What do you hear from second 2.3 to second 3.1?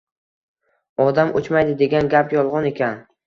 yolg‘on ekan